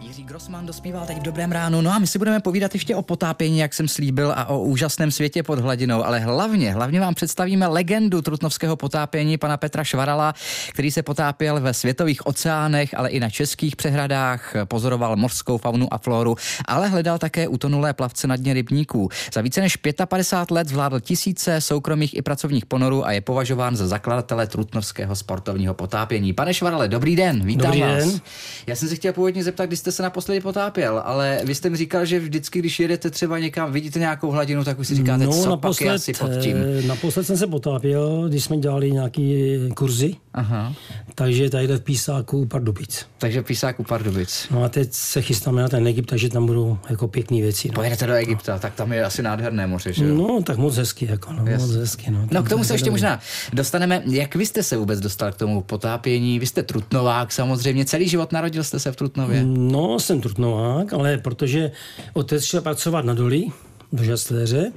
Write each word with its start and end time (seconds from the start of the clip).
Jiří 0.00 0.24
Grossman 0.24 0.66
dospíval 0.66 1.06
teď 1.06 1.18
v 1.18 1.22
dobrém 1.22 1.52
ránu. 1.52 1.80
No 1.80 1.90
a 1.90 1.98
my 1.98 2.06
si 2.06 2.18
budeme 2.18 2.40
povídat 2.40 2.74
ještě 2.74 2.96
o 2.96 3.02
potápění, 3.02 3.58
jak 3.58 3.74
jsem 3.74 3.88
slíbil, 3.88 4.32
a 4.36 4.46
o 4.46 4.60
úžasném 4.60 5.10
světě 5.10 5.42
pod 5.42 5.58
hladinou. 5.58 6.04
Ale 6.04 6.18
hlavně, 6.18 6.72
hlavně 6.72 7.00
vám 7.00 7.14
představíme 7.14 7.66
legendu 7.66 8.22
trutnovského 8.22 8.76
potápění 8.76 9.38
pana 9.38 9.56
Petra 9.56 9.84
Švarala, 9.84 10.34
který 10.72 10.90
se 10.90 11.02
potápěl 11.02 11.60
ve 11.60 11.74
světových 11.74 12.26
oceánech, 12.26 12.94
ale 12.96 13.10
i 13.10 13.20
na 13.20 13.30
českých 13.30 13.76
přehradách, 13.76 14.54
pozoroval 14.64 15.16
mořskou 15.16 15.58
faunu 15.58 15.94
a 15.94 15.98
floru, 15.98 16.36
ale 16.64 16.88
hledal 16.88 17.18
také 17.18 17.48
utonulé 17.48 17.92
plavce 17.92 18.26
na 18.26 18.36
dně 18.36 18.54
rybníků. 18.54 19.08
Za 19.34 19.40
více 19.40 19.60
než 19.60 19.76
55 20.08 20.54
let 20.54 20.68
zvládl 20.68 21.00
tisíce 21.00 21.60
soukromých 21.60 22.16
i 22.16 22.22
pracovních 22.22 22.66
ponorů 22.66 23.06
a 23.06 23.12
je 23.12 23.20
považován 23.20 23.76
za 23.76 23.86
zakladatele 23.86 24.46
trutnovského 24.46 25.16
sportovního 25.16 25.74
potápění. 25.74 26.32
Pane 26.32 26.54
Švarale, 26.54 26.88
dobrý 26.88 27.16
den, 27.16 27.44
vítám 27.44 27.66
dobrý 27.66 27.80
vás. 27.80 28.04
Den. 28.04 28.20
Já 28.66 28.76
jsem 28.76 28.88
se 28.88 28.96
chtěl 28.96 29.12
původně 29.12 29.44
zeptat, 29.44 29.66
kdy 29.66 29.76
jste 29.76 29.89
se 29.92 30.02
naposledy 30.02 30.40
potápěl, 30.40 31.02
ale 31.04 31.40
vy 31.44 31.54
jste 31.54 31.70
mi 31.70 31.76
říkal, 31.76 32.04
že 32.04 32.20
vždycky, 32.20 32.58
když 32.58 32.80
jedete 32.80 33.10
třeba 33.10 33.38
někam, 33.38 33.72
vidíte 33.72 33.98
nějakou 33.98 34.30
hladinu, 34.30 34.64
tak 34.64 34.78
už 34.78 34.88
si 34.88 34.94
říkáte, 34.94 35.24
no, 35.24 35.32
co 35.32 35.40
pak 35.42 35.50
naposled, 35.50 35.86
je 35.86 35.92
asi 35.92 36.12
pod 36.12 36.30
tím. 36.40 36.56
eh, 36.56 36.86
Naposled 36.86 37.24
jsem 37.26 37.36
se 37.36 37.46
potápěl, 37.46 38.28
když 38.28 38.44
jsme 38.44 38.56
dělali 38.56 38.92
nějaký 38.92 39.54
kurzy, 39.76 40.14
Aha. 40.34 40.74
takže 41.14 41.50
tady 41.50 41.66
v 41.66 41.80
Písáku 41.80 42.46
Pardubic. 42.46 43.06
Takže 43.18 43.42
písák 43.42 43.80
u 43.80 43.84
Pardubic. 43.84 44.46
No 44.50 44.64
a 44.64 44.68
teď 44.68 44.88
se 44.92 45.22
chystáme 45.22 45.62
na 45.62 45.68
ten 45.68 45.86
Egypt, 45.86 46.06
takže 46.08 46.28
tam 46.28 46.46
budou 46.46 46.78
jako 46.90 47.08
pěkné 47.08 47.40
věci. 47.40 47.68
No. 47.68 47.74
Pojedete 47.74 48.06
do 48.06 48.12
Egypta, 48.14 48.58
tak 48.58 48.74
tam 48.74 48.92
je 48.92 49.04
asi 49.04 49.22
nádherné 49.22 49.66
moře, 49.66 49.92
že 49.92 50.04
jo? 50.04 50.14
no 50.14 50.42
tak 50.42 50.56
moc 50.56 50.76
hezky, 50.76 51.06
jako, 51.10 51.32
no, 51.32 51.44
moc 51.58 51.70
hezky. 51.70 52.10
No, 52.10 52.28
No 52.32 52.42
k 52.42 52.48
tomu 52.48 52.64
se 52.64 52.74
ještě 52.74 52.90
možná 52.90 53.20
dostaneme. 53.52 54.02
Jak 54.06 54.34
vy 54.36 54.46
jste 54.46 54.62
se 54.62 54.76
vůbec 54.76 55.00
dostal 55.00 55.32
k 55.32 55.36
tomu 55.36 55.60
potápění? 55.62 56.38
Vy 56.38 56.46
jste 56.46 56.62
Trutnovák 56.62 57.32
samozřejmě, 57.32 57.84
celý 57.84 58.08
život 58.08 58.32
narodil 58.32 58.64
jste 58.64 58.78
se 58.78 58.92
v 58.92 58.96
Trutnově. 58.96 59.42
No, 59.44 59.79
jsem 59.98 60.20
Trutnovák, 60.20 60.92
ale 60.92 61.18
protože 61.18 61.70
otec 62.12 62.44
šel 62.44 62.62
pracovat 62.62 63.04
na 63.04 63.14
doli, 63.14 63.44
do 63.92 64.04
Žasléře, 64.04 64.72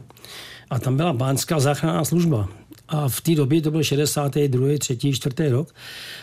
a 0.70 0.80
tam 0.80 0.98
byla 0.98 1.14
bánská 1.14 1.60
záchranná 1.60 2.06
služba. 2.06 2.50
A 2.88 3.10
v 3.10 3.22
té 3.22 3.36
době, 3.36 3.62
to 3.62 3.72
byl 3.72 3.84
62., 3.84 4.78
3., 4.80 4.98
4. 5.14 5.50
rok, 5.50 5.76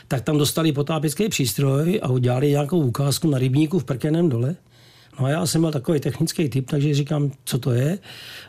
tak 0.09 0.23
tam 0.23 0.39
dostali 0.39 0.73
potápěcký 0.73 1.29
přístroj 1.29 2.01
a 2.03 2.09
udělali 2.09 2.51
nějakou 2.51 2.81
ukázku 2.81 3.31
na 3.31 3.39
rybníku 3.39 3.79
v 3.79 3.85
Prkeném 3.85 4.29
dole. 4.29 4.57
No 5.21 5.27
a 5.27 5.31
já 5.31 5.47
jsem 5.47 5.61
byl 5.61 5.71
takový 5.73 6.01
technický 6.01 6.49
typ, 6.49 6.71
takže 6.71 6.95
říkám, 6.95 7.31
co 7.45 7.59
to 7.59 7.73
je. 7.73 7.99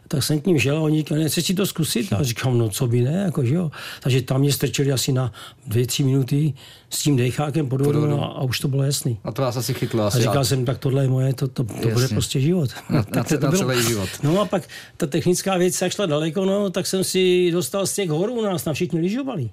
Tak 0.08 0.24
jsem 0.24 0.42
k 0.42 0.46
ním 0.46 0.60
šel 0.60 0.78
a 0.78 0.82
oni 0.82 0.98
říkali, 0.98 1.24
nechceš 1.24 1.46
si 1.46 1.54
to 1.54 1.66
zkusit? 1.66 2.14
A 2.14 2.24
říkám, 2.24 2.58
no 2.58 2.70
co 2.70 2.88
by 2.88 3.02
ne, 3.02 3.22
jako, 3.26 3.46
že 3.46 3.56
jo. 3.56 3.72
Takže 4.02 4.22
tam 4.22 4.42
mě 4.42 4.54
strčili 4.54 4.92
asi 4.92 5.12
na 5.12 5.34
dvě, 5.68 5.88
tři 5.88 6.04
minuty 6.04 6.54
s 6.90 7.04
tím 7.04 7.16
dechákem 7.18 7.70
pod 7.70 7.82
a, 7.82 8.26
a, 8.26 8.42
už 8.42 8.60
to 8.60 8.68
bylo 8.68 8.84
jasný. 8.84 9.18
A 9.24 9.32
to 9.32 9.42
vás 9.42 9.58
asi 9.58 9.74
chytlo 9.74 10.04
A 10.04 10.08
asi. 10.08 10.18
říkal 10.22 10.46
jsem, 10.46 10.66
tak 10.66 10.78
tohle 10.78 11.04
je 11.04 11.08
moje, 11.10 11.34
to, 11.34 11.48
to, 11.48 11.64
to 11.64 11.90
bude 11.90 12.08
prostě 12.08 12.40
život. 12.40 12.70
Na- 12.90 13.04
tak 13.04 13.16
na- 13.32 13.38
to 13.38 13.46
na 13.46 13.52
bylo. 13.52 13.62
celý 13.64 13.88
život. 13.88 14.10
No 14.24 14.42
a 14.42 14.46
pak 14.46 14.64
ta 14.98 15.08
technická 15.08 15.58
věc 15.58 15.82
jak 15.82 15.92
šla 15.92 16.06
daleko, 16.06 16.46
no, 16.46 16.70
tak 16.70 16.88
jsem 16.88 17.04
si 17.04 17.52
dostal 17.52 17.88
z 17.88 17.94
těch 17.94 18.10
horů, 18.10 18.34
u 18.34 18.42
nás 18.42 18.64
tam 18.64 18.74
všichni 18.74 19.00
lyžovali. 19.00 19.50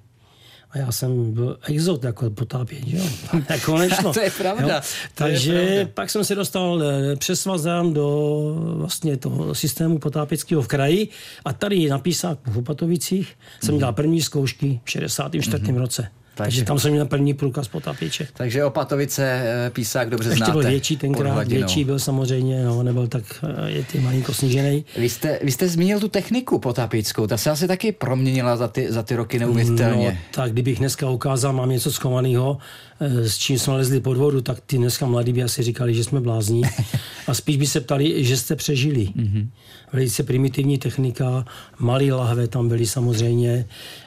A 0.71 0.77
já 0.77 0.91
jsem 0.91 1.31
byl 1.33 1.57
exot 1.63 2.03
jako 2.03 2.29
potápění, 2.29 2.95
jo. 2.95 3.03
jako 3.49 3.77
nešlo. 3.77 4.13
To 4.13 4.19
je 4.19 4.31
pravda, 4.31 4.75
Jo. 4.75 4.81
to 5.15 5.23
je 5.23 5.31
Takže 5.31 5.53
pravda. 5.75 5.91
pak 5.93 6.09
jsem 6.09 6.23
se 6.23 6.35
dostal 6.35 6.83
eh, 6.83 7.15
přes 7.15 7.41
Svazám 7.41 7.93
do 7.93 8.55
vlastně 8.77 9.17
toho 9.17 9.55
systému 9.55 9.99
potápěckého 9.99 10.61
v 10.61 10.67
kraji 10.67 11.07
a 11.45 11.53
tady 11.53 11.89
na 11.89 11.99
Písáku 11.99 12.51
v 12.51 12.57
Opatovicích 12.57 13.35
jsem 13.63 13.77
dělal 13.77 13.93
první 13.93 14.21
zkoušky 14.21 14.79
v 14.85 14.89
64. 14.89 15.71
roce. 15.71 16.07
Takže, 16.43 16.57
Takže- 16.57 16.65
tam 16.67 16.79
jsem 16.79 16.91
měl 16.91 17.05
první 17.05 17.33
průkaz 17.33 17.67
potápěče. 17.67 18.27
Takže 18.33 18.65
Opatovice, 18.65 19.23
eh, 19.25 19.69
písák 19.69 20.09
dobře 20.09 20.29
Ještě 20.29 20.37
znáte. 20.37 20.51
byl 20.51 20.69
větší 20.69 20.97
tenkrát, 20.97 21.47
větší 21.47 21.83
byl 21.83 21.99
samozřejmě, 21.99 22.63
no, 22.63 22.83
nebyl 22.83 23.07
tak 23.07 23.23
eh, 23.43 23.69
je 23.69 23.83
ty 23.83 23.99
malinko 23.99 24.33
snížený. 24.33 24.85
Vy 24.97 25.09
jste, 25.09 25.39
vy 25.43 25.51
jste 25.51 25.67
zmínil 25.67 25.99
tu 25.99 26.07
techniku 26.07 26.59
potápěckou, 26.59 27.27
ta 27.27 27.37
se 27.37 27.49
asi 27.49 27.67
taky 27.67 27.91
proměnila 27.91 28.57
za 28.57 28.67
ty, 28.67 28.91
za 28.91 29.03
ty 29.03 29.15
roky 29.15 29.39
neuvěřitelně. 29.39 30.11
No, 30.11 30.17
tak 30.33 30.51
kdybych 30.51 30.79
dneska 30.79 31.09
ukázal, 31.09 31.53
mám 31.53 31.69
něco 31.69 31.91
schovaného, 31.91 32.57
eh, 32.99 33.29
s 33.29 33.37
čím 33.37 33.59
jsme 33.59 33.73
lezli 33.73 33.99
pod 33.99 34.17
vodu, 34.17 34.41
tak 34.41 34.57
ty 34.65 34.77
dneska 34.77 35.05
mladí 35.05 35.33
by 35.33 35.43
asi 35.43 35.63
říkali, 35.63 35.93
že 35.93 36.03
jsme 36.03 36.21
blázní. 36.21 36.61
A 37.29 37.33
spíš 37.33 37.57
by 37.57 37.67
se 37.67 37.81
ptali, 37.81 38.23
že 38.23 38.37
jste 38.37 38.55
přežili. 38.55 39.05
Mm-hmm. 39.05 39.47
Velice 39.93 40.23
primitivní 40.23 40.77
technika, 40.77 41.45
malý 41.79 42.11
lahve 42.11 42.47
tam 42.47 42.67
byly 42.69 42.85
samozřejmě, 42.85 43.65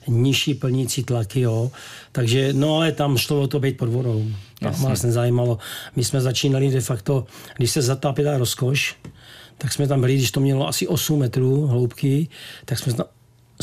nižší 0.08 0.54
plnící 0.54 1.04
tlaky, 1.04 1.40
jo. 1.40 1.70
Takže, 2.12 2.52
no 2.52 2.76
ale 2.76 2.92
tam 2.92 3.18
šlo 3.18 3.42
o 3.42 3.46
to 3.46 3.60
být 3.60 3.76
pod 3.76 3.88
vodou. 3.88 4.26
Tak 4.60 4.78
vás 4.78 5.02
nezajímalo. 5.02 5.58
My 5.96 6.04
jsme 6.04 6.20
začínali 6.20 6.70
de 6.70 6.80
facto, 6.80 7.26
když 7.56 7.70
se 7.70 7.82
zatápila 7.82 8.38
rozkoš, 8.38 8.96
tak 9.58 9.72
jsme 9.72 9.88
tam 9.88 10.00
byli, 10.00 10.14
když 10.14 10.30
to 10.30 10.40
mělo 10.40 10.68
asi 10.68 10.86
8 10.88 11.18
metrů 11.18 11.66
hloubky, 11.66 12.28
tak 12.64 12.78
jsme 12.78 12.92
tam 12.92 13.06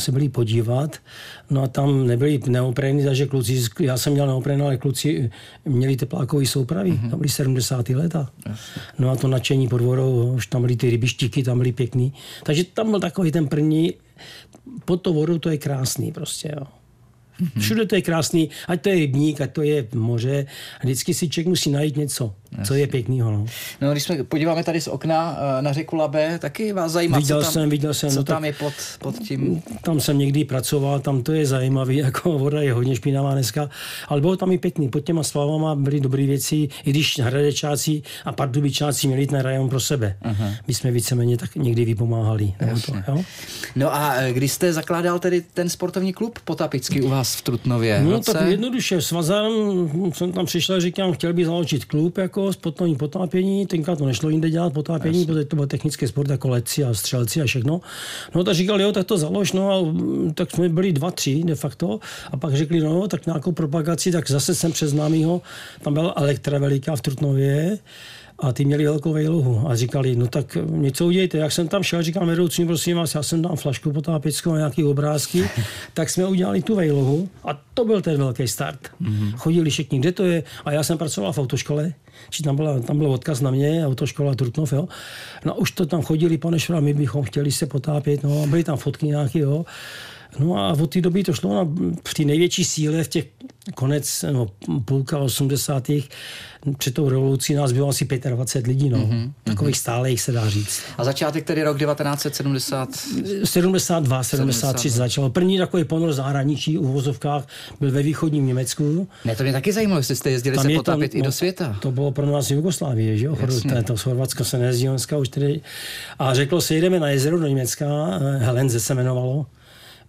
se 0.00 0.12
byli 0.12 0.28
podívat, 0.28 0.96
no 1.50 1.62
a 1.62 1.68
tam 1.68 2.06
nebyli 2.06 2.40
neoprény, 2.48 3.04
takže 3.04 3.26
kluci, 3.26 3.62
já 3.80 3.96
jsem 3.96 4.12
měl 4.12 4.26
neoprény, 4.26 4.62
ale 4.62 4.76
kluci 4.76 5.30
měli 5.64 5.96
teplákový 5.96 6.46
soupravy, 6.46 6.92
mm-hmm. 6.92 7.10
tam 7.10 7.18
byly 7.18 7.28
70. 7.28 7.88
leta. 7.88 8.30
No 8.98 9.10
a 9.10 9.16
to 9.16 9.28
nadšení 9.28 9.68
pod 9.68 9.80
vodou, 9.80 10.32
už 10.36 10.46
tam 10.46 10.62
byly 10.62 10.76
ty 10.76 10.90
rybištíky, 10.90 11.42
tam 11.42 11.58
byly 11.58 11.72
pěkný. 11.72 12.12
Takže 12.42 12.64
tam 12.64 12.90
byl 12.90 13.00
takový 13.00 13.32
ten 13.32 13.48
první, 13.48 13.94
pod 14.84 14.96
to 14.96 15.12
vodou 15.12 15.38
to 15.38 15.50
je 15.50 15.58
krásný 15.58 16.12
prostě, 16.12 16.52
jo. 16.56 16.66
Všude 17.58 17.86
to 17.86 17.94
je 17.94 18.02
krásný, 18.02 18.50
ať 18.68 18.82
to 18.82 18.88
je 18.88 18.94
rybník, 18.94 19.40
ať 19.40 19.52
to 19.52 19.62
je 19.62 19.88
moře. 19.94 20.46
Vždycky 20.82 21.14
si 21.14 21.28
člověk 21.28 21.48
musí 21.48 21.70
najít 21.70 21.96
něco, 21.96 22.34
co 22.64 22.74
je 22.74 22.86
pěkného. 22.86 23.30
No. 23.30 23.46
No, 23.80 23.92
když 23.92 24.02
jsme 24.02 24.24
podíváme 24.24 24.64
tady 24.64 24.80
z 24.80 24.88
okna 24.88 25.38
eh, 25.58 25.62
na 25.62 25.72
řeku 25.72 25.96
Labe, 25.96 26.38
taky 26.38 26.72
vás 26.72 26.92
zajímá, 26.92 27.18
Viděl 27.18 27.38
co 27.38 27.44
tam, 27.44 27.52
jsem, 27.52 27.70
viděl 27.70 27.94
jsem, 27.94 28.10
co 28.10 28.16
no 28.16 28.24
tam 28.24 28.44
je 28.44 28.52
pod, 28.52 28.72
pod 28.98 29.18
tím. 29.18 29.62
Tam 29.82 30.00
jsem 30.00 30.18
někdy 30.18 30.44
pracoval, 30.44 31.00
tam 31.00 31.22
to 31.22 31.32
je 31.32 31.46
zajímavý, 31.46 31.96
jako 32.06 32.38
voda 32.38 32.62
je 32.62 32.72
hodně 32.72 32.96
špinavá 32.96 33.32
dneska, 33.32 33.70
ale 34.08 34.20
bylo 34.20 34.36
tam 34.36 34.52
i 34.52 34.58
pěkný. 34.58 34.88
Pod 34.88 35.00
těma 35.00 35.22
slavama 35.22 35.74
byly 35.74 36.00
dobré 36.00 36.26
věci, 36.26 36.68
i 36.84 36.90
když 36.90 37.18
hradečáci 37.18 38.02
a 38.24 38.32
pardubičáci 38.32 39.06
měli 39.06 39.26
ten 39.26 39.40
rajon 39.40 39.68
pro 39.68 39.80
sebe. 39.80 40.16
Uh-huh. 40.24 40.54
My 40.68 40.74
jsme 40.74 40.90
víceméně 40.90 41.36
tak 41.36 41.56
někdy 41.56 41.84
vypomáhali. 41.84 42.52
To, 42.86 42.94
jo? 43.08 43.24
No 43.76 43.94
a 43.94 44.14
eh, 44.14 44.32
když 44.32 44.52
jste 44.52 44.72
zakládal 44.72 45.18
tedy 45.18 45.42
ten 45.54 45.68
sportovní 45.68 46.12
klub 46.12 46.38
potapický 46.44 47.02
u 47.02 47.08
vás 47.08 47.34
v 47.34 47.42
Trutnově? 47.42 48.00
No 48.04 48.10
roce? 48.10 48.32
tak 48.32 48.48
jednoduše, 48.48 49.02
s 49.02 49.10
Vazarem 49.10 49.52
jsem 50.14 50.32
tam 50.32 50.46
přišel 50.46 50.76
a 50.76 50.80
říkám, 50.80 51.12
chtěl 51.12 51.32
bych 51.32 51.46
založit 51.46 51.84
klub 51.84 52.18
jako 52.18 52.39
sportovní 52.52 52.96
potápění, 52.96 53.66
tenkrát 53.66 53.98
to 53.98 54.06
nešlo 54.06 54.30
jinde 54.30 54.50
dělat 54.50 54.72
potápění, 54.72 55.26
protože 55.26 55.44
to 55.44 55.56
byl 55.56 55.66
technický 55.66 56.06
sport 56.06 56.30
jako 56.30 56.48
letci 56.48 56.84
a 56.84 56.94
střelci 56.94 57.42
a 57.42 57.44
všechno. 57.44 57.80
No 58.34 58.44
tak 58.44 58.54
říkal, 58.54 58.80
jo, 58.80 58.92
tak 58.92 59.06
to 59.06 59.18
založ, 59.18 59.52
no 59.52 59.72
a 59.72 59.82
mm, 59.82 60.32
tak 60.34 60.50
jsme 60.50 60.68
byli 60.68 60.92
dva, 60.92 61.10
tři 61.10 61.42
de 61.44 61.54
facto. 61.54 62.00
A 62.32 62.36
pak 62.36 62.54
řekli, 62.54 62.80
no 62.80 63.08
tak 63.08 63.26
nějakou 63.26 63.52
propagaci, 63.52 64.12
tak 64.12 64.30
zase 64.30 64.54
jsem 64.54 64.72
přes 64.72 64.90
známýho, 64.90 65.42
tam 65.82 65.94
byla 65.94 66.14
Elektra 66.16 66.58
veliká 66.58 66.96
v 66.96 67.00
Trutnově, 67.00 67.78
a 68.40 68.52
ty 68.52 68.64
měli 68.64 68.84
velkou 68.84 69.12
vejluhu 69.12 69.68
a 69.68 69.76
říkali, 69.76 70.16
no 70.16 70.26
tak 70.26 70.58
něco 70.66 71.06
udějte. 71.06 71.38
Jak 71.38 71.52
jsem 71.52 71.68
tam 71.68 71.82
šel, 71.82 72.02
říkám 72.02 72.26
vedoucím, 72.26 72.66
prosím 72.66 72.96
vás, 72.96 73.14
já 73.14 73.22
jsem 73.22 73.42
tam 73.42 73.56
flašku 73.56 73.92
potápěckou 73.92 74.52
a 74.52 74.56
nějaký 74.56 74.84
obrázky, 74.84 75.44
tak 75.94 76.10
jsme 76.10 76.26
udělali 76.26 76.62
tu 76.62 76.74
vejluhu 76.74 77.28
a 77.44 77.60
to 77.74 77.84
byl 77.84 78.02
ten 78.02 78.18
velký 78.18 78.48
start. 78.48 78.80
Mm-hmm. 79.02 79.32
Chodili 79.36 79.70
všichni, 79.70 79.98
kde 79.98 80.12
to 80.12 80.24
je? 80.24 80.42
A 80.64 80.72
já 80.72 80.82
jsem 80.82 80.98
pracoval 80.98 81.32
v 81.32 81.38
autoškole, 81.38 81.92
či 82.30 82.42
tam, 82.42 82.56
byla, 82.56 82.80
tam 82.80 82.98
byl 82.98 83.10
odkaz 83.10 83.40
na 83.40 83.50
mě, 83.50 83.86
autoškola 83.86 84.34
Trutnov, 84.34 84.72
jo. 84.72 84.88
No 85.44 85.54
už 85.54 85.70
to 85.70 85.86
tam 85.86 86.02
chodili, 86.02 86.38
pane 86.38 86.60
Švra, 86.60 86.80
my 86.80 86.94
bychom 86.94 87.22
chtěli 87.22 87.52
se 87.52 87.66
potápět, 87.66 88.22
no 88.22 88.42
a 88.42 88.46
byly 88.46 88.64
tam 88.64 88.76
fotky 88.76 89.06
nějaké, 89.06 89.38
jo. 89.38 89.64
No 90.38 90.56
a 90.56 90.72
od 90.72 90.86
té 90.90 91.00
doby 91.00 91.24
to 91.24 91.32
šlo 91.32 91.54
na, 91.54 91.70
v 92.08 92.14
té 92.14 92.24
největší 92.24 92.64
síle, 92.64 93.04
v 93.04 93.08
těch 93.08 93.24
konec, 93.74 94.24
no, 94.32 94.46
půlka 94.84 95.18
80. 95.18 95.90
před 96.78 96.94
tou 96.94 97.08
revolucí 97.08 97.54
nás 97.54 97.72
bylo 97.72 97.88
asi 97.88 98.08
25 98.30 98.66
lidí, 98.66 98.88
no. 98.88 98.98
Mm-hmm. 98.98 99.32
Takových 99.44 99.78
stálejch 99.78 100.20
se 100.20 100.32
dá 100.32 100.48
říct. 100.48 100.82
A 100.98 101.04
začátek 101.04 101.44
tedy 101.44 101.62
rok 101.62 101.78
1970. 101.78 102.88
72, 103.44 104.22
73 104.22 104.90
začalo. 104.90 105.30
První 105.30 105.58
takový 105.58 105.84
ponor 105.84 106.12
zahraničí 106.12 106.76
v 106.76 106.80
uvozovkách 106.80 107.46
byl 107.80 107.90
ve 107.90 108.02
východním 108.02 108.46
Německu. 108.46 109.08
Ne, 109.24 109.36
to 109.36 109.42
mě 109.42 109.52
taky 109.52 109.72
zajímalo, 109.72 109.98
jestli 109.98 110.16
jste 110.16 110.30
jezdili 110.30 110.58
se 110.58 110.72
je 110.72 110.78
potápět 110.78 111.14
i 111.14 111.18
no, 111.18 111.24
do 111.24 111.32
světa. 111.32 111.76
To 111.80 111.92
bylo 111.92 112.12
pro 112.12 112.26
nás 112.26 112.50
Jugoslávie, 112.50 113.18
že 113.18 113.26
jo? 113.26 113.36
To, 113.36 113.82
to 113.82 113.96
z 113.96 114.02
Chorvatska 114.02 114.44
se 114.44 114.58
nejezdí 114.58 114.88
už 115.18 115.28
tedy. 115.28 115.60
A 116.18 116.34
řeklo 116.34 116.60
se, 116.60 116.74
jedeme 116.74 117.00
na 117.00 117.08
jezero 117.08 117.38
do 117.38 117.46
Německa, 117.46 117.86
eh, 117.86 118.38
Helenze 118.38 118.80
se 118.80 118.92
jmenovalo. 118.92 119.46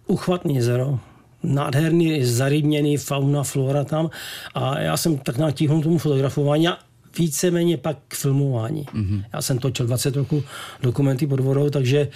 Uchvatný 0.06 0.54
jezero, 0.54 0.98
nádherný, 1.42 2.24
zarybněný 2.24 2.96
fauna, 2.96 3.42
flora 3.42 3.84
tam. 3.84 4.10
A 4.54 4.80
já 4.80 4.96
jsem 4.96 5.18
tak 5.18 5.36
nějak 5.36 5.54
tíhnul 5.54 5.82
tomu 5.82 5.98
fotografování 5.98 6.68
a 6.68 6.78
víceméně 7.18 7.76
pak 7.76 7.98
k 8.08 8.14
filmování. 8.14 8.84
Mm-hmm. 8.84 9.24
Já 9.32 9.42
jsem 9.42 9.58
točil 9.58 9.86
20 9.86 10.16
roku 10.16 10.42
dokumenty 10.82 11.26
pod 11.26 11.40
vodou, 11.40 11.70
takže 11.70 12.08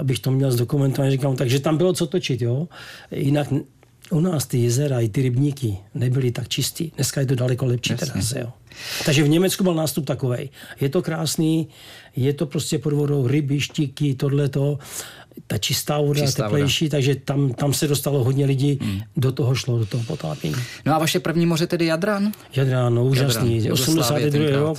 abych 0.00 0.18
to 0.18 0.30
měl 0.30 0.52
zdokumentovat, 0.52 1.10
říkám, 1.10 1.36
takže 1.36 1.60
tam 1.60 1.76
bylo 1.76 1.92
co 1.92 2.06
točit, 2.06 2.42
jo. 2.42 2.68
Jinak 3.10 3.52
u 4.10 4.20
nás 4.20 4.46
ty 4.46 4.58
jezera 4.58 5.00
i 5.00 5.08
ty 5.08 5.22
rybníky 5.22 5.78
nebyly 5.94 6.32
tak 6.32 6.48
čistý. 6.48 6.90
Dneska 6.94 7.20
je 7.20 7.26
to 7.26 7.34
daleko 7.34 7.66
lepší 7.66 7.94
teda, 7.94 8.12
jo. 8.40 8.52
Takže 9.04 9.22
v 9.22 9.28
Německu 9.28 9.64
byl 9.64 9.74
nástup 9.74 10.04
takový. 10.04 10.50
Je 10.80 10.88
to 10.88 11.02
krásný, 11.02 11.68
je 12.16 12.32
to 12.32 12.46
prostě 12.46 12.78
pod 12.78 12.92
vodou 12.92 13.26
ryby, 13.26 13.60
štiky, 13.60 14.14
tohleto 14.14 14.78
ta 15.46 15.58
čistá 15.58 16.00
voda, 16.00 16.20
čistá 16.20 16.42
teplejší, 16.42 16.84
voda. 16.84 16.90
takže 16.90 17.14
tam, 17.14 17.52
tam 17.52 17.72
se 17.72 17.88
dostalo 17.88 18.24
hodně 18.24 18.46
lidí, 18.46 18.78
hmm. 18.82 19.00
do 19.16 19.32
toho 19.32 19.54
šlo, 19.54 19.78
do 19.78 19.86
toho 19.86 20.04
potápění. 20.04 20.56
No 20.86 20.94
a 20.94 20.98
vaše 20.98 21.20
první 21.20 21.46
moře 21.46 21.66
tedy 21.66 21.86
Jadran? 21.86 22.32
Jadran, 22.56 22.94
no 22.94 23.04
úžasný. 23.04 23.56
Jadran, 23.56 23.72
82. 23.72 24.50
rok 24.50 24.78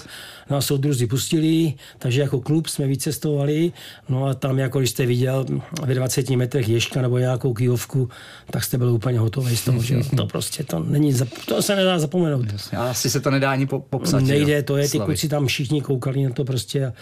nás 0.50 0.66
soudruzi 0.66 1.08
pustili, 1.08 1.74
takže 2.00 2.22
jako 2.22 2.42
klub 2.42 2.68
jsme 2.68 2.88
vycestovali, 2.88 3.72
no 4.10 4.26
a 4.26 4.34
tam, 4.34 4.60
jako 4.60 4.80
když 4.80 4.90
jste 4.90 5.06
viděl 5.06 5.46
ve 5.86 5.94
20 5.94 6.30
metrech 6.30 6.70
ješka 6.70 7.02
nebo 7.02 7.18
nějakou 7.18 7.54
kijovku, 7.54 8.10
tak 8.52 8.64
jste 8.64 8.78
byl 8.78 8.90
úplně 8.90 9.20
hotový 9.20 9.58
z 9.58 9.66
toho, 9.66 9.82
že 9.82 10.00
to 10.18 10.26
prostě 10.26 10.64
to 10.64 10.80
není, 10.80 11.14
to 11.46 11.62
se 11.62 11.76
nedá 11.76 12.00
zapomenout. 12.00 12.52
Jasně, 12.52 12.78
a 12.78 12.84
asi 12.84 13.10
se 13.10 13.20
to 13.20 13.32
nedá 13.32 13.52
ani 13.52 13.66
popsat. 13.66 14.24
Nejde, 14.24 14.64
to 14.64 14.78
je, 14.78 14.90
ty 14.90 15.00
kluci 15.00 15.30
tam 15.30 15.48
všichni 15.48 15.82
koukali 15.82 16.24
na 16.24 16.30
to 16.30 16.46
prostě 16.46 16.94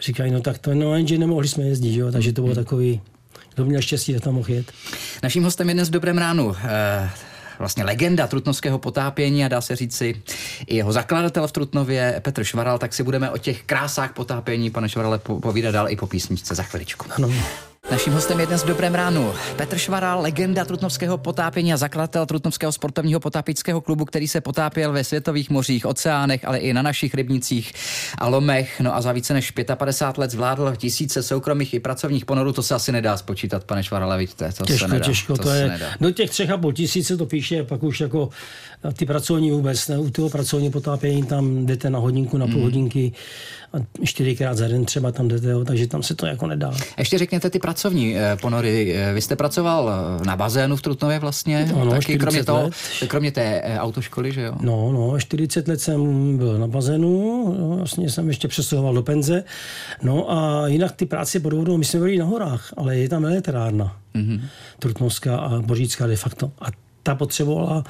říkají, 0.00 0.30
no 0.30 0.40
tak 0.40 0.58
to, 0.58 0.74
no 0.74 0.96
jenže 0.96 1.18
nemohli 1.18 1.48
jsme 1.48 1.64
jezdit, 1.64 1.96
jo, 1.96 2.12
takže 2.12 2.32
to 2.32 2.42
bylo 2.42 2.54
hmm. 2.54 2.64
takový, 2.64 3.00
kdo 3.54 3.64
měl 3.64 3.82
štěstí, 3.82 4.12
že 4.12 4.20
tam 4.20 4.34
mohl 4.34 4.52
jet. 4.52 4.72
Naším 5.22 5.42
hostem 5.42 5.68
je 5.68 5.74
dnes 5.74 5.88
v 5.88 5.92
Dobrém 5.92 6.18
ránu 6.18 6.56
eh, 6.64 7.10
vlastně 7.58 7.84
legenda 7.84 8.26
trutnovského 8.26 8.78
potápění 8.78 9.44
a 9.44 9.48
dá 9.48 9.60
se 9.60 9.76
říci 9.76 10.22
i 10.66 10.76
jeho 10.76 10.92
zakladatel 10.92 11.46
v 11.46 11.52
Trutnově, 11.52 12.20
Petr 12.22 12.44
Švaral, 12.44 12.78
tak 12.78 12.94
si 12.94 13.02
budeme 13.02 13.30
o 13.30 13.38
těch 13.38 13.62
krásách 13.62 14.12
potápění, 14.12 14.70
pane 14.70 14.88
Švarale, 14.88 15.18
povídat 15.18 15.72
dál 15.72 15.88
i 15.88 15.96
po 15.96 16.06
písničce 16.06 16.54
za 16.54 16.62
chviličku. 16.62 17.06
Ano. 17.10 17.30
Naším 17.90 18.12
hostem 18.12 18.40
je 18.40 18.46
dnes 18.46 18.62
v 18.62 18.66
Dobrém 18.66 18.94
ránu 18.94 19.32
Petr 19.56 19.78
Švaral, 19.78 20.22
legenda 20.22 20.64
trutnovského 20.64 21.18
potápění 21.18 21.72
a 21.72 21.76
zakladatel 21.76 22.26
trutnovského 22.26 22.72
sportovního 22.72 23.20
potápického 23.20 23.80
klubu, 23.80 24.04
který 24.04 24.28
se 24.28 24.40
potápěl 24.40 24.92
ve 24.92 25.04
světových 25.04 25.50
mořích, 25.50 25.86
oceánech, 25.86 26.44
ale 26.44 26.58
i 26.58 26.72
na 26.72 26.82
našich 26.82 27.14
rybnicích 27.14 27.72
a 28.18 28.28
lomech. 28.28 28.80
No 28.80 28.96
a 28.96 29.00
za 29.00 29.12
více 29.12 29.34
než 29.34 29.50
55 29.74 30.20
let 30.20 30.30
zvládl 30.30 30.76
tisíce 30.76 31.22
soukromých 31.22 31.74
i 31.74 31.80
pracovních 31.80 32.24
ponorů. 32.24 32.52
To 32.52 32.62
se 32.62 32.74
asi 32.74 32.92
nedá 32.92 33.16
spočítat, 33.16 33.64
pane 33.64 33.82
Švarale, 33.82 34.18
vidíte. 34.18 34.52
To 34.52 34.64
těžko, 34.64 34.86
se 34.86 34.92
nedá, 34.92 35.04
těžko. 35.04 35.36
To, 35.36 35.42
to 35.42 35.50
je, 35.50 35.68
nedá. 35.68 35.86
do 36.00 36.10
těch 36.10 36.30
třech 36.30 36.50
a 36.50 36.58
půl 36.58 36.72
tisíce 36.72 37.16
to 37.16 37.26
píše, 37.26 37.64
pak 37.64 37.82
už 37.82 38.00
jako 38.00 38.28
ty 38.96 39.06
pracovní 39.06 39.50
vůbec, 39.50 39.88
ne, 39.88 39.98
u 39.98 40.10
toho 40.10 40.30
pracovní 40.30 40.70
potápění 40.70 41.22
tam 41.22 41.66
jdete 41.66 41.90
na 41.90 41.98
hodinku, 41.98 42.38
na 42.38 42.46
půl 42.46 42.56
mm. 42.56 42.62
hodinky 42.62 43.12
a 43.72 44.04
čtyřikrát 44.04 44.56
za 44.56 44.68
den 44.68 44.84
třeba 44.84 45.12
tam 45.12 45.28
jdete, 45.28 45.50
jo, 45.50 45.64
takže 45.64 45.86
tam 45.86 46.02
se 46.02 46.14
to 46.14 46.26
jako 46.26 46.46
nedá. 46.46 46.74
Ještě 46.98 47.18
řekněte 47.18 47.50
ty 47.50 47.58
pracovní 47.58 47.79
eh, 47.86 48.36
ponory. 48.40 48.94
Eh, 48.96 49.12
vy 49.14 49.20
jste 49.20 49.36
pracoval 49.36 49.90
eh, 49.90 50.26
na 50.26 50.36
bazénu 50.36 50.76
v 50.76 50.82
Trutnově 50.82 51.18
vlastně, 51.18 51.72
no, 51.74 51.90
taky 51.90 52.18
kromě, 52.18 52.44
toho, 52.44 52.62
let. 52.62 52.74
kromě 53.08 53.32
té 53.32 53.62
autoškoly, 53.78 54.32
že 54.32 54.42
jo? 54.42 54.54
No, 54.60 54.92
no, 54.92 55.18
40 55.18 55.68
let 55.68 55.80
jsem 55.80 56.36
byl 56.36 56.58
na 56.58 56.66
bazénu, 56.66 57.44
no, 57.58 57.76
vlastně 57.76 58.10
jsem 58.10 58.28
ještě 58.28 58.48
přesouval 58.48 58.94
do 58.94 59.02
penze. 59.02 59.44
No 60.02 60.32
a 60.32 60.68
jinak 60.68 60.92
ty 60.92 61.06
práce 61.06 61.40
pod 61.40 61.52
vodou, 61.52 61.76
my 61.76 61.84
jsme 61.84 62.00
byli 62.00 62.18
na 62.18 62.24
horách, 62.24 62.74
ale 62.76 62.98
je 62.98 63.08
tam 63.08 63.24
elektrárna. 63.24 63.96
Mm-hmm. 64.14 64.40
Trutnovská 64.78 65.36
a 65.36 65.60
Božícká 65.60 66.06
de 66.06 66.16
facto. 66.16 66.52
A 66.60 66.66
ta 67.02 67.14
potřebovala 67.14 67.84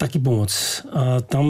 taky 0.00 0.18
pomoc. 0.18 0.82
A 0.92 1.20
tam 1.20 1.46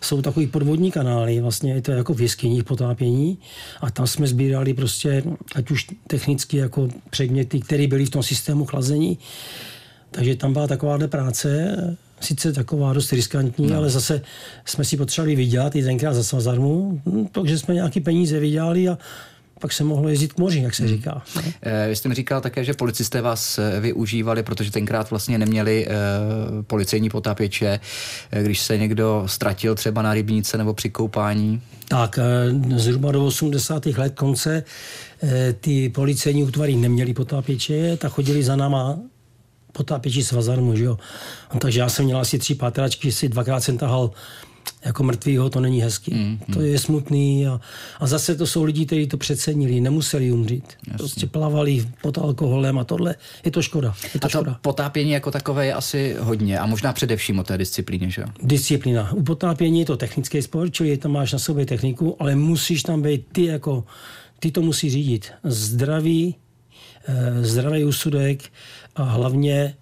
jsou 0.00 0.22
takový 0.22 0.46
podvodní 0.46 0.90
kanály, 0.90 1.40
vlastně 1.40 1.72
je 1.72 1.82
to 1.82 1.92
jako 1.92 2.14
v 2.14 2.20
jeskyních 2.20 2.64
potápění 2.64 3.38
a 3.80 3.90
tam 3.90 4.06
jsme 4.06 4.26
sbírali 4.26 4.74
prostě, 4.74 5.22
ať 5.54 5.70
už 5.70 5.86
technicky 6.06 6.56
jako 6.56 6.88
předměty, 7.10 7.60
které 7.60 7.86
byly 7.86 8.04
v 8.04 8.10
tom 8.10 8.22
systému 8.22 8.64
chlazení. 8.64 9.18
Takže 10.10 10.36
tam 10.36 10.52
byla 10.52 10.66
takováhle 10.66 11.08
práce, 11.08 11.76
sice 12.20 12.52
taková 12.52 12.92
dost 12.92 13.12
riskantní, 13.12 13.66
no. 13.66 13.76
ale 13.76 13.90
zase 13.90 14.22
jsme 14.64 14.84
si 14.84 14.96
potřebovali 14.96 15.36
vydělat 15.36 15.76
i 15.76 15.84
tenkrát 15.84 16.14
za 16.14 16.24
svazarmu, 16.24 17.00
takže 17.32 17.58
jsme 17.58 17.74
nějaký 17.74 18.00
peníze 18.00 18.40
vydělali 18.40 18.88
a 18.88 18.98
pak 19.60 19.72
se 19.72 19.84
mohlo 19.84 20.08
jezdit 20.08 20.32
k 20.32 20.38
moři, 20.38 20.60
jak 20.60 20.74
se 20.74 20.82
hmm. 20.82 20.92
říká. 20.92 21.22
No. 21.36 21.42
Vy 21.88 21.96
jste 21.96 22.08
mi 22.08 22.14
říkal 22.14 22.40
také, 22.40 22.64
že 22.64 22.74
policisté 22.74 23.22
vás 23.22 23.58
eh, 23.58 23.80
využívali, 23.80 24.42
protože 24.42 24.70
tenkrát 24.70 25.10
vlastně 25.10 25.38
neměli 25.38 25.86
uh, 25.86 26.62
policejní 26.62 27.10
potápěče, 27.10 27.80
když 28.42 28.60
se 28.60 28.78
někdo 28.78 29.22
ztratil 29.26 29.74
třeba 29.74 30.02
na 30.02 30.14
rybníce 30.14 30.58
nebo 30.58 30.74
při 30.74 30.90
koupání. 30.90 31.62
Tak, 31.88 32.18
zhruba 32.76 33.12
do 33.12 33.26
80. 33.26 33.86
let 33.86 34.14
konce 34.14 34.64
ty 35.60 35.88
policejní 35.88 36.44
útvary 36.44 36.76
neměli 36.76 37.14
potápěče, 37.14 37.96
tak 37.96 38.12
chodili 38.12 38.42
za 38.42 38.56
náma 38.56 38.98
potápěči 39.72 40.22
z 40.22 40.32
Vazarmu, 40.32 40.76
že 40.76 40.84
jo. 40.84 40.98
No, 41.54 41.60
takže 41.60 41.80
já 41.80 41.88
jsem 41.88 42.04
měl 42.04 42.18
asi 42.18 42.38
tři 42.38 42.54
pátračky, 42.54 43.12
si 43.12 43.28
dvakrát 43.28 43.60
jsem 43.60 43.78
tahal 43.78 44.10
jako 44.84 45.02
mrtvýho, 45.02 45.50
to 45.50 45.60
není 45.60 45.80
hezký. 45.82 46.14
Mm, 46.14 46.20
mm. 46.20 46.54
To 46.54 46.60
je 46.60 46.78
smutný 46.78 47.46
a, 47.46 47.60
a 48.00 48.06
zase 48.06 48.34
to 48.34 48.46
jsou 48.46 48.64
lidi, 48.64 48.86
kteří 48.86 49.06
to 49.06 49.16
přecenili, 49.16 49.80
nemuseli 49.80 50.32
umřít. 50.32 50.64
Jasně. 50.64 50.96
Prostě 50.96 51.26
plavali 51.26 51.88
pod 52.02 52.18
alkoholem 52.18 52.78
a 52.78 52.84
tohle. 52.84 53.14
Je 53.44 53.50
to 53.50 53.62
škoda. 53.62 53.94
Je 54.14 54.20
to 54.20 54.26
a 54.26 54.28
to 54.28 54.28
škoda. 54.28 54.58
potápění 54.62 55.10
jako 55.10 55.30
takové 55.30 55.66
je 55.66 55.74
asi 55.74 56.16
hodně 56.20 56.58
a 56.58 56.66
možná 56.66 56.92
především 56.92 57.38
o 57.38 57.44
té 57.44 57.58
disciplíně, 57.58 58.10
že 58.10 58.22
jo? 58.22 58.28
Disciplína. 58.42 59.12
U 59.12 59.22
potápění 59.22 59.78
je 59.78 59.86
to 59.86 59.96
technický 59.96 60.42
sport, 60.42 60.70
čili 60.70 60.96
tam 60.96 61.12
máš 61.12 61.32
na 61.32 61.38
sobě 61.38 61.66
techniku, 61.66 62.16
ale 62.18 62.34
musíš 62.34 62.82
tam 62.82 63.02
být 63.02 63.26
ty 63.32 63.44
jako, 63.44 63.84
ty 64.38 64.50
to 64.50 64.62
musí 64.62 64.90
řídit. 64.90 65.32
Zdraví, 65.44 66.34
eh, 67.08 67.44
zdravý 67.44 67.84
úsudek 67.84 68.42
a 68.96 69.02
hlavně 69.02 69.74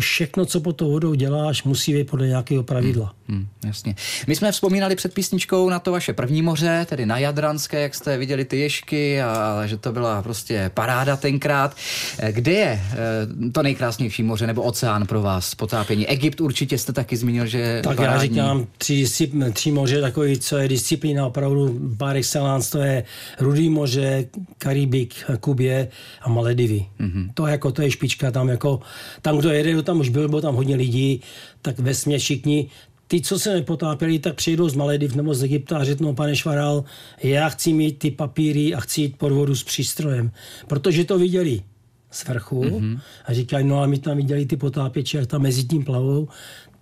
všechno, 0.00 0.46
co 0.46 0.60
po 0.60 0.72
tou 0.72 0.90
vodou 0.90 1.14
děláš, 1.14 1.62
musí 1.64 1.94
být 1.94 2.10
podle 2.10 2.26
nějakého 2.26 2.62
pravidla. 2.62 3.12
Hmm, 3.28 3.38
hmm, 3.38 3.46
jasně. 3.64 3.94
My 4.26 4.36
jsme 4.36 4.52
vzpomínali 4.52 4.96
před 4.96 5.14
písničkou 5.14 5.70
na 5.70 5.78
to 5.78 5.92
vaše 5.92 6.12
první 6.12 6.42
moře, 6.42 6.86
tedy 6.88 7.06
na 7.06 7.18
Jadranské, 7.18 7.80
jak 7.80 7.94
jste 7.94 8.18
viděli 8.18 8.44
ty 8.44 8.58
ješky 8.58 9.22
a 9.22 9.62
že 9.66 9.76
to 9.76 9.92
byla 9.92 10.22
prostě 10.22 10.70
paráda 10.74 11.16
tenkrát. 11.16 11.76
Eh, 12.18 12.32
kde 12.32 12.52
je 12.52 12.80
eh, 12.92 13.50
to 13.52 13.62
nejkrásnější 13.62 14.22
moře 14.22 14.46
nebo 14.46 14.62
oceán 14.62 15.06
pro 15.06 15.22
vás 15.22 15.54
potápění? 15.54 16.08
Egypt 16.08 16.40
určitě 16.40 16.78
jste 16.78 16.92
taky 16.92 17.16
zmínil, 17.16 17.46
že 17.46 17.80
Tak 17.84 17.96
parádní. 17.96 18.36
já 18.36 18.44
říkám 18.44 18.66
tři, 18.78 19.06
tři 19.52 19.70
moře, 19.70 20.00
takový, 20.00 20.38
co 20.38 20.56
je 20.58 20.68
disciplína 20.68 21.26
opravdu 21.26 21.80
par 21.98 22.16
excellence, 22.16 22.70
to 22.70 22.78
je 22.78 23.04
Rudý 23.40 23.70
moře, 23.70 24.24
Karibik, 24.58 25.14
Kubě 25.40 25.88
a 26.22 26.28
Maledivy. 26.28 26.86
Mm-hmm. 27.00 27.30
To, 27.34 27.46
jako, 27.46 27.72
to 27.72 27.82
je 27.82 27.90
špička 27.90 28.30
tam, 28.30 28.48
jako, 28.48 28.80
tam 29.22 29.38
kdo 29.38 29.50
jede, 29.50 29.74
tam 29.86 30.00
už 30.00 30.08
byl, 30.08 30.28
bylo 30.28 30.40
tam 30.40 30.54
hodně 30.54 30.76
lidí, 30.76 31.20
tak 31.62 31.78
ve 31.78 31.94
všichni 32.18 32.68
ty, 33.08 33.20
co 33.20 33.38
se 33.38 33.54
nepotápěli, 33.54 34.18
tak 34.18 34.34
přijdou 34.34 34.68
z 34.68 34.74
Malediv 34.74 35.14
nebo 35.14 35.34
z 35.34 35.42
Egypta 35.42 35.78
a 35.78 35.84
řeknou, 35.84 36.14
pane 36.14 36.36
Švaral, 36.36 36.84
já 37.22 37.48
chci 37.48 37.72
mít 37.72 37.98
ty 37.98 38.10
papíry 38.10 38.74
a 38.74 38.80
chci 38.80 39.00
jít 39.00 39.16
pod 39.18 39.32
vodu 39.32 39.54
s 39.54 39.64
přístrojem. 39.64 40.30
Protože 40.66 41.04
to 41.04 41.18
viděli 41.18 41.62
z 42.10 42.24
vrchu 42.24 42.62
mm-hmm. 42.62 43.00
a 43.24 43.32
říkají, 43.32 43.66
no 43.66 43.82
a 43.82 43.86
my 43.86 43.98
tam 43.98 44.16
viděli 44.16 44.46
ty 44.46 44.56
potápěči, 44.56 45.16
jak 45.16 45.26
tam 45.26 45.42
mezi 45.42 45.64
tím 45.64 45.84
plavou. 45.84 46.28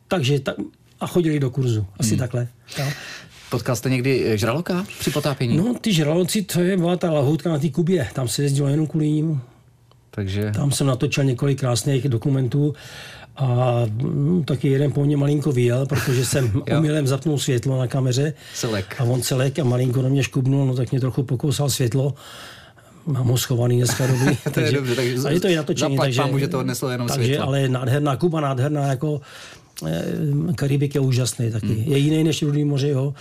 Takže 0.09 0.41
ta, 0.41 0.55
a 1.01 1.07
chodili 1.07 1.41
do 1.41 1.51
kurzu. 1.51 1.87
Asi 1.99 2.13
mm. 2.13 2.19
takhle. 2.19 2.49
Jo. 2.79 2.87
Potkal 3.51 3.77
jste 3.77 3.91
někdy 3.91 4.25
eh, 4.27 4.39
žraloka 4.39 4.87
při 4.99 5.11
potápění? 5.11 5.57
No, 5.57 5.75
ty 5.81 5.93
žraloci, 5.93 6.43
to 6.43 6.61
je 6.61 6.77
byla 6.77 6.97
ta 6.97 7.11
lahoutka 7.11 7.51
na 7.51 7.59
té 7.59 7.71
Kubě. 7.71 8.09
Tam 8.15 8.29
se 8.29 8.43
jezdilo 8.43 8.69
jenom 8.69 8.87
kvůli 8.87 9.11
ním. 9.11 9.41
Takže... 10.15 10.53
Tam 10.55 10.73
jsem 10.73 10.87
natočil 10.87 11.25
několik 11.25 11.61
krásných 11.61 12.09
dokumentů 12.09 12.75
a 13.37 13.81
hm, 13.87 14.45
taky 14.45 14.69
jeden 14.69 14.93
po 14.93 15.05
mně 15.05 15.17
malinko 15.17 15.53
vyjel, 15.53 15.87
protože 15.87 16.27
jsem 16.27 16.63
umylem 16.79 17.07
zapnul 17.07 17.39
světlo 17.39 17.79
na 17.79 17.87
kameře. 17.87 18.33
Celek. 18.55 19.01
A 19.01 19.05
on 19.05 19.23
celek 19.23 19.59
a 19.59 19.65
malinko 19.65 20.03
na 20.03 20.09
mě 20.09 20.23
škubnul, 20.23 20.67
no 20.67 20.75
tak 20.75 20.91
mě 20.91 21.01
trochu 21.01 21.23
pokousal 21.23 21.71
světlo. 21.71 22.15
Mám 23.07 23.29
ho 23.29 23.39
schovaný 23.39 23.77
dneska 23.77 24.07
dobrý. 24.13 24.37
to 24.55 24.61
je 24.61 24.73
dobře, 24.73 24.95
takže 24.95 25.29
a 25.29 25.31
je 25.31 25.41
to 25.41 25.49
i 25.49 25.57
natočení. 25.57 25.97
takže, 25.97 26.21
pámu, 26.21 26.39
že 26.39 26.49
to 26.49 26.59
odneslo 26.59 26.89
jenom 26.89 27.09
takže, 27.09 27.25
světlo. 27.25 27.47
Ale 27.47 27.69
nádherná 27.69 28.17
Kuba, 28.17 28.41
nádherná 28.41 28.87
jako 28.87 29.21
eh, 29.87 30.05
Karibik 30.55 30.95
je 30.95 31.01
úžasný 31.01 31.51
taky. 31.51 31.67
Hmm. 31.67 31.93
Je 31.93 31.99
jiný 31.99 32.25
než 32.25 32.43
Rudý 32.43 32.65
moře, 32.65 32.89
jo. 32.89 33.15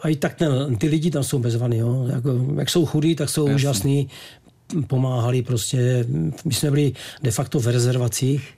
A 0.00 0.08
i 0.08 0.16
tak 0.16 0.34
ten, 0.34 0.76
ty 0.76 0.88
lidi 0.88 1.10
tam 1.10 1.22
jsou 1.22 1.38
bezvaný, 1.38 1.78
jo. 1.78 2.06
Jako, 2.14 2.30
jak 2.58 2.70
jsou 2.70 2.86
chudí, 2.86 3.14
tak 3.14 3.28
jsou 3.28 3.46
Jasný. 3.46 3.54
úžasný 3.54 4.08
pomáhali 4.86 5.42
prostě, 5.42 6.06
my 6.44 6.54
jsme 6.54 6.70
byli 6.70 6.92
de 7.22 7.30
facto 7.30 7.60
v 7.60 7.66
rezervacích, 7.66 8.54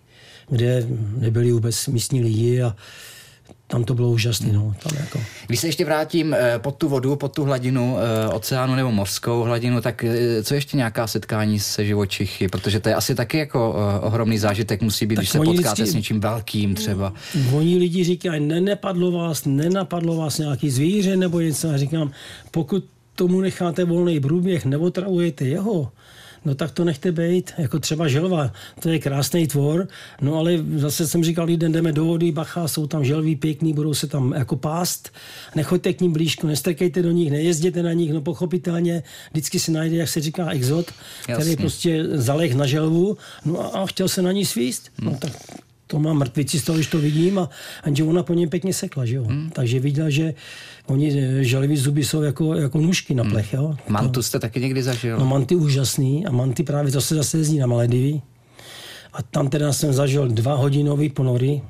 kde 0.48 0.86
nebyli 1.18 1.52
vůbec 1.52 1.86
místní 1.86 2.20
lidi 2.20 2.62
a 2.62 2.76
tam 3.66 3.84
to 3.84 3.94
bylo 3.94 4.10
úžasné. 4.10 4.52
No, 4.52 4.74
tam 4.82 4.98
jako. 5.00 5.20
Když 5.46 5.60
se 5.60 5.66
ještě 5.66 5.84
vrátím 5.84 6.34
eh, 6.34 6.58
pod 6.58 6.76
tu 6.76 6.88
vodu, 6.88 7.16
pod 7.16 7.34
tu 7.34 7.44
hladinu 7.44 7.96
eh, 7.98 8.28
oceánu 8.28 8.74
nebo 8.74 8.92
mořskou 8.92 9.42
hladinu, 9.42 9.80
tak 9.80 10.04
eh, 10.04 10.42
co 10.42 10.54
ještě 10.54 10.76
nějaká 10.76 11.06
setkání 11.06 11.60
se 11.60 11.84
živočichy? 11.84 12.48
Protože 12.48 12.80
to 12.80 12.88
je 12.88 12.94
asi 12.94 13.14
taky 13.14 13.38
jako 13.38 13.76
ohromný 14.02 14.38
zážitek 14.38 14.82
musí 14.82 15.06
být, 15.06 15.14
tak 15.14 15.22
když 15.22 15.30
se 15.30 15.38
potkáte 15.38 15.72
vždycky, 15.72 15.86
s 15.86 15.94
něčím 15.94 16.20
velkým 16.20 16.74
třeba. 16.74 17.12
Oni 17.52 17.78
lidi 17.78 18.04
říkají, 18.04 18.40
nenapadlo 18.46 19.10
vás, 19.10 19.44
nenapadlo 19.44 20.16
vás 20.16 20.38
nějaký 20.38 20.70
zvíře 20.70 21.16
nebo 21.16 21.40
něco. 21.40 21.70
A 21.70 21.76
říkám, 21.76 22.10
pokud 22.50 22.84
tomu 23.16 23.40
necháte 23.40 23.84
volný 23.84 24.20
průběh, 24.20 24.64
nebo 24.64 24.90
travujete 24.90 25.44
jeho, 25.44 25.92
no 26.44 26.54
tak 26.54 26.70
to 26.70 26.84
nechte 26.84 27.12
být, 27.12 27.52
jako 27.58 27.78
třeba 27.78 28.08
želva, 28.08 28.52
to 28.80 28.88
je 28.88 28.98
krásný 28.98 29.46
tvor, 29.46 29.88
no 30.20 30.34
ale 30.34 30.52
zase 30.76 31.06
jsem 31.06 31.24
říkal, 31.24 31.50
jeden 31.50 31.72
jdeme 31.72 31.92
do 31.92 32.04
vody, 32.04 32.32
bacha, 32.32 32.68
jsou 32.68 32.86
tam 32.86 33.04
želví 33.04 33.36
pěkný, 33.36 33.72
budou 33.72 33.94
se 33.94 34.06
tam 34.06 34.32
jako 34.32 34.56
pást, 34.56 35.12
nechoďte 35.54 35.92
k 35.92 36.00
ním 36.00 36.12
blížku, 36.12 36.46
nestrkejte 36.46 37.02
do 37.02 37.10
nich, 37.10 37.30
nejezděte 37.30 37.82
na 37.82 37.92
nich, 37.92 38.12
no 38.12 38.20
pochopitelně, 38.20 39.02
vždycky 39.30 39.58
si 39.58 39.72
najde, 39.72 39.96
jak 39.96 40.08
se 40.08 40.20
říká, 40.20 40.50
exot, 40.50 40.86
který 41.22 41.38
Jasně. 41.38 41.56
prostě 41.56 42.04
zaleh 42.12 42.54
na 42.54 42.66
želvu, 42.66 43.16
no 43.44 43.60
a, 43.60 43.66
a 43.78 43.86
chtěl 43.86 44.08
se 44.08 44.22
na 44.22 44.32
ní 44.32 44.44
svíst, 44.44 44.90
no. 45.00 45.16
tak 45.20 45.32
to 45.86 45.98
má 45.98 46.12
mrtvici 46.12 46.60
z 46.60 46.64
toho, 46.64 46.76
když 46.76 46.86
to 46.86 46.98
vidím 46.98 47.38
a, 47.38 47.48
že 47.92 48.04
ona 48.04 48.22
po 48.22 48.34
něm 48.34 48.48
pěkně 48.48 48.74
sekla, 48.74 49.04
že 49.04 49.16
jo. 49.16 49.24
Hmm. 49.24 49.50
Takže 49.50 49.80
viděl, 49.80 50.10
že 50.10 50.34
oni 50.86 51.20
eh, 51.20 51.44
žalivý 51.44 51.76
zuby 51.76 52.04
jsou 52.04 52.22
jako, 52.22 52.54
jako 52.54 52.78
nůžky 52.78 53.14
na 53.14 53.24
plech, 53.24 53.52
jo. 53.52 53.76
Mantu 53.88 54.22
jste 54.22 54.38
taky 54.38 54.60
někdy 54.60 54.82
zažil? 54.82 55.18
No 55.18 55.26
manty 55.26 55.56
úžasný 55.56 56.26
a 56.26 56.30
manty 56.30 56.62
právě 56.62 56.92
to 56.92 57.00
se 57.00 57.14
zase 57.14 57.38
jezdí 57.38 57.58
na 57.58 57.66
Maledivy. 57.66 58.20
A 59.12 59.22
tam 59.22 59.48
teda 59.48 59.72
jsem 59.72 59.92
zažil 59.92 60.28
dva 60.28 60.54
hodinový 60.54 61.08
ponory, 61.08 61.62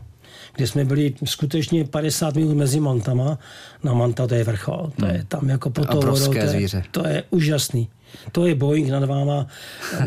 kde 0.56 0.66
jsme 0.66 0.84
byli 0.84 1.14
skutečně 1.24 1.84
50 1.84 2.34
minut 2.34 2.54
mezi 2.54 2.80
mantama. 2.80 3.38
Na 3.84 3.94
manta 3.94 4.26
to 4.26 4.34
je 4.34 4.44
vrchol. 4.44 4.92
To 5.00 5.06
je 5.06 5.12
hmm. 5.12 5.26
tam 5.28 5.48
jako 5.48 5.70
po 5.70 5.84
to 5.84 5.96
vodou, 5.96 6.32
to, 6.32 6.32
je, 6.32 6.68
to 6.90 7.06
je 7.06 7.22
úžasný. 7.30 7.88
To 8.32 8.46
je 8.46 8.54
Boeing 8.54 8.88
nad 8.88 9.04
váma, 9.04 9.46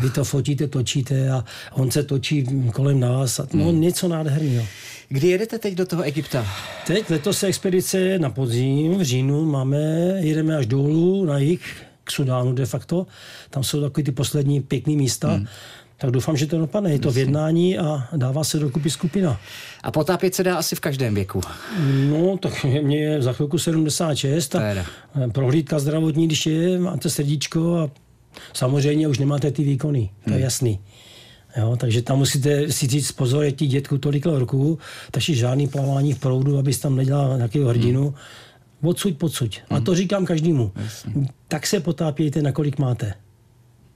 vy 0.00 0.10
to 0.10 0.24
fotíte, 0.24 0.66
točíte 0.66 1.30
a 1.30 1.44
on 1.72 1.90
se 1.90 2.02
točí 2.02 2.46
kolem 2.72 3.00
nás. 3.00 3.40
No 3.52 3.64
hmm. 3.64 3.80
něco 3.80 4.08
nádherného. 4.08 4.66
Kdy 5.08 5.28
jedete 5.28 5.58
teď 5.58 5.74
do 5.74 5.86
toho 5.86 6.02
Egypta? 6.02 6.46
Teď 6.86 7.10
letos 7.10 7.42
expedice 7.42 8.18
na 8.18 8.30
podzim, 8.30 8.98
v 8.98 9.02
říjnu 9.02 9.44
máme, 9.44 9.78
jedeme 10.18 10.56
až 10.56 10.66
dolů 10.66 11.24
na 11.24 11.38
jich, 11.38 11.82
k 12.04 12.10
Sudánu 12.10 12.52
de 12.52 12.66
facto. 12.66 13.06
Tam 13.50 13.64
jsou 13.64 13.80
takové 13.80 14.04
ty 14.04 14.12
poslední 14.12 14.60
pěkné 14.60 14.92
místa. 14.92 15.28
Hmm. 15.28 15.46
Tak 16.00 16.10
doufám, 16.10 16.36
že 16.36 16.46
to 16.46 16.58
dopadne. 16.58 16.92
Je 16.92 16.98
to 16.98 17.10
v 17.10 17.18
jednání 17.18 17.78
a 17.78 18.08
dává 18.16 18.44
se 18.44 18.58
dokupy 18.58 18.90
skupina. 18.90 19.40
A 19.82 19.90
potápět 19.90 20.34
se 20.34 20.44
dá 20.44 20.56
asi 20.56 20.76
v 20.76 20.80
každém 20.80 21.14
věku. 21.14 21.40
No, 22.10 22.36
tak 22.36 22.64
mě 22.64 22.98
je 22.98 23.22
za 23.22 23.32
chvilku 23.32 23.58
76 23.58 24.54
a 24.54 24.62
prohlídka 25.32 25.78
zdravotní, 25.78 26.26
když 26.26 26.46
je, 26.46 26.78
máte 26.78 27.10
srdíčko 27.10 27.78
a 27.78 27.90
samozřejmě 28.52 29.08
už 29.08 29.18
nemáte 29.18 29.50
ty 29.50 29.62
výkony. 29.62 30.10
To 30.24 30.30
je 30.30 30.34
hmm. 30.34 30.44
jasný. 30.44 30.80
Jo, 31.56 31.76
takže 31.80 32.02
tam 32.02 32.18
musíte 32.18 32.72
si 32.72 32.86
říct 32.86 33.12
pozor, 33.12 33.44
je 33.44 33.52
ti 33.52 33.66
dětku 33.66 33.98
tolik 33.98 34.26
roků, 34.26 34.78
takže 35.10 35.34
žádný 35.34 35.68
plavání 35.68 36.12
v 36.12 36.18
proudu, 36.18 36.58
abys 36.58 36.78
tam 36.78 36.96
nedělal 36.96 37.36
nějakého 37.36 37.68
hrdinu. 37.68 38.02
Hmm. 38.02 38.88
Odsuď, 38.90 39.16
podsuď. 39.18 39.60
Hmm. 39.68 39.76
A 39.76 39.80
to 39.80 39.94
říkám 39.94 40.26
každému. 40.26 40.72
Jasně. 40.76 41.28
Tak 41.48 41.66
se 41.66 41.80
potápějte, 41.80 42.42
nakolik 42.42 42.78
máte. 42.78 43.14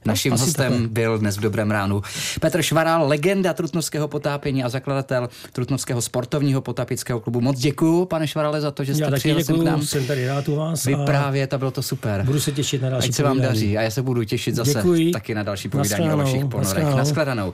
Naším 0.05 0.33
Asi 0.33 0.43
hostem 0.43 0.71
takhle. 0.71 0.87
byl 0.87 1.17
dnes 1.17 1.37
v 1.37 1.39
Dobrém 1.39 1.71
ránu 1.71 2.01
Petr 2.41 2.61
Švaral, 2.61 3.07
legenda 3.07 3.53
trutnovského 3.53 4.07
potápění 4.07 4.63
a 4.63 4.69
zakladatel 4.69 5.29
trutnovského 5.53 6.01
sportovního 6.01 6.61
potapického 6.61 7.19
klubu. 7.19 7.41
Moc 7.41 7.59
děkuji, 7.59 8.05
pane 8.05 8.27
Švarale, 8.27 8.61
za 8.61 8.71
to, 8.71 8.83
že 8.83 8.95
jste 8.95 9.11
přijel 9.11 9.43
k 9.43 9.63
nám. 9.63 9.81
Jsem 9.81 10.05
tady 10.07 10.27
rád 10.27 10.47
u 10.47 10.55
vás. 10.55 10.85
Vyprávět 10.85 11.53
a 11.53 11.57
bylo 11.57 11.71
to 11.71 11.81
super. 11.81 12.23
Budu 12.25 12.39
se 12.39 12.51
těšit 12.51 12.81
na 12.81 12.89
další 12.89 13.09
Ať 13.09 13.15
se 13.15 13.23
vám 13.23 13.41
daří 13.41 13.77
a 13.77 13.81
já 13.81 13.91
se 13.91 14.01
budu 14.01 14.23
těšit 14.23 14.55
zase 14.55 14.73
děkuji. 14.73 15.11
taky 15.11 15.35
na 15.35 15.43
další 15.43 15.69
povídání 15.69 16.09
o 16.09 16.17
vašich 16.17 16.45
ponorech. 16.45 16.95
Naschledanou. 16.95 17.53